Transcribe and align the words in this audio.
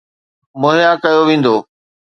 مهيا 0.61 0.91
ڪيو 1.03 1.21
ويندو. 1.29 1.55